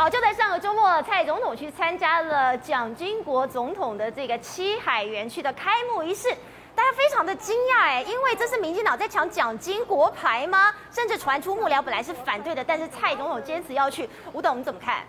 [0.00, 6.30] 好，就在上个周末，蔡总统去参加了蒋经国总统的这个七海园区的开幕仪式，
[6.74, 10.72] 大家非常的惊讶哎，因为这是民进党在抢蒋经国牌吗？
[10.90, 15.04] 甚至传出幕僚本来是反对的，但是蔡总统坚持要去，吴董你怎么看？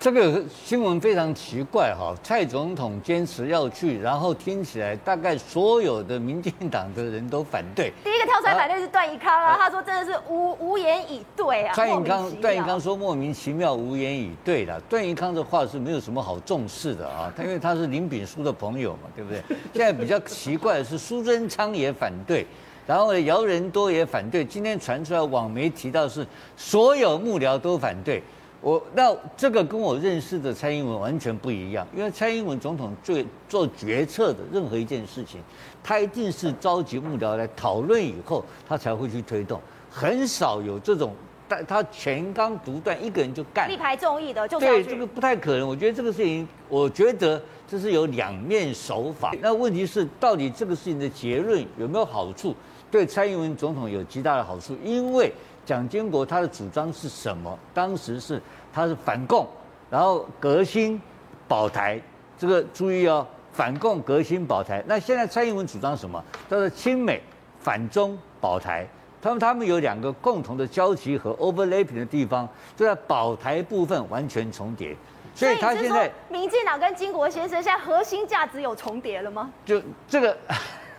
[0.00, 7.92] 这个新闻非常奇怪哈，蔡总统坚持要去，然后听起来大概所有的民进党的人都反对。
[8.02, 8.10] 第
[8.44, 11.74] 一个跳出来反对是段宜康啊，他说真的是无无言以对啊。
[11.74, 19.42] 段宜康段宜康说莫名其妙无言以对的，段宜康的话是没有什么好重视的啊，他因为他是林炳书的朋友嘛，对不对？
[19.72, 22.46] 现在比较奇怪的是苏贞昌也反对，
[22.86, 26.26] 然后呢姚仁多也反对，今天传出来网媒提到是
[26.56, 28.22] 所有幕僚都反对。
[28.64, 35.38] 我那这个跟我认识的蔡英文完全不一样，因为蔡英文总统最做决策的任何一件事情，
[35.82, 41.14] 他一定是召集幕僚来讨论以后，他才会去推动，很少有这种，
[41.46, 45.68] 但他全刚独断，一个人就干，力排众议的就对这个不太可能。
[45.68, 49.34] 我觉得这个事情，我觉得这是有两面手法。
[49.42, 52.54] 那问题是，到底这个事情的结论有没有好处？
[52.90, 55.30] 对蔡英文总统有极大的好处，因为。
[55.64, 57.58] 蒋经国他的主张是什么？
[57.72, 58.40] 当时是
[58.72, 59.48] 他是反共，
[59.90, 61.00] 然后革新
[61.48, 62.00] 保台。
[62.38, 64.82] 这个注意哦，反共革新保台。
[64.86, 66.22] 那现在蔡英文主张什么？
[66.50, 67.22] 叫做亲美
[67.60, 68.86] 反中保台。
[69.22, 74.94] 他们他们有两个共同的交集和 overlapping 的地方，就在保台部分完全重叠。
[75.34, 79.50] 所以他现在民进党跟金国先生现在核心价值有重叠了吗？
[79.64, 80.36] 就这个。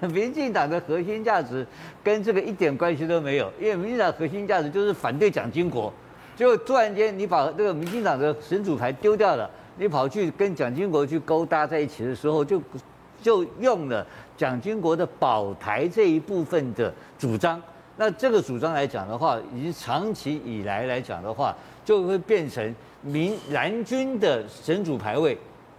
[0.02, 1.66] 民进党的核心价值
[2.04, 5.92] 跟这个一点关系都没有，因为民进党核心价值就是反对蒋经国，
[6.36, 12.62] 结果突然间你把这个民进党的神主牌丢掉了，你跑去跟蒋经国去勾搭在一起的时候，就
[13.22, 14.06] 就用了
[14.38, 17.62] 蒋经国的保台这一部分的主张。
[17.98, 25.38] 那这个主张来讲的话，以及长期以来来讲的话，就会变成民蓝军的神主牌位。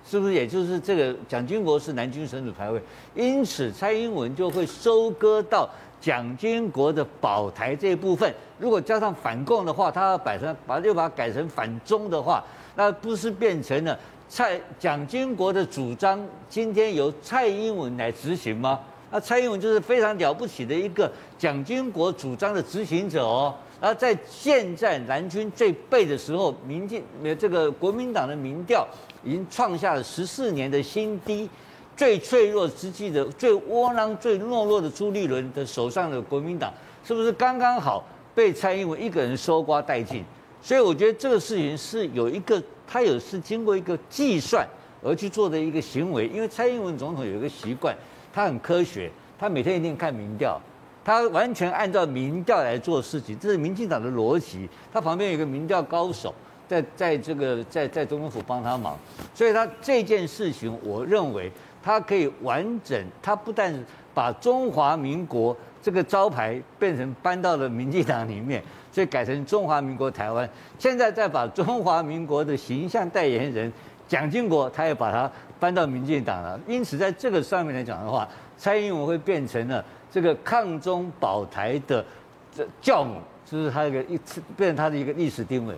[0.09, 2.81] 是不是也就是这个蒋经国是南京神主牌位，
[3.15, 5.69] 因此蔡英文就会收割到
[6.01, 8.33] 蒋经国的保台这一部分。
[8.58, 12.45] 如果加上反共的话，他要摆成把又把它改成反中的话，
[12.77, 13.98] 那不是变成了
[14.29, 18.79] 蔡蒋经国的主张今天由蔡英文来执行吗？
[19.11, 23.55] 那蔡英文就是非常了不起的一个蒋经国主张的执行者哦。
[23.80, 27.02] 然后在现在蓝军最背的时候，民进
[27.39, 28.86] 这个国民党的民调
[29.22, 31.48] 已经创下了十四年的新低，
[31.94, 36.73] 最脆弱之际的、最窝囊、最懦弱的朱立伦的手上的国民党，
[37.05, 38.02] 是不是刚刚好
[38.34, 40.24] 被蔡英文一个人收刮殆尽？
[40.62, 44.67] 所以我觉得这个事情是有一个，他有是经过一个计算
[45.02, 46.27] 而去做的一个行为。
[46.28, 47.94] 因为蔡英文总统有一个习惯，
[48.36, 50.61] 他很科学，他每天一定看民调。
[51.02, 54.69] 他完全按照民调来做事情，这是民进党的逻辑。
[54.92, 56.35] 他旁边有个民调高手
[56.69, 58.95] 在，在在这个在在总统府帮他忙，
[59.35, 61.51] 所以他这件事情，我认为
[61.83, 63.02] 他可以完整。
[63.23, 63.74] 他不但
[64.13, 70.47] 把中华民国这个招牌变成搬到了民进党里面，所以改成中华民国台湾。
[70.79, 73.73] 现在再把中华民国的形象代言人
[74.08, 76.58] 蒋经国，他也把他搬到民进党了。
[76.67, 79.84] 因此，在这个上面来讲的话，蔡英文会变成了。
[80.08, 82.02] 这个抗中保台的
[82.50, 85.74] 这教母，就是他一个一次变成他的一个历史定位。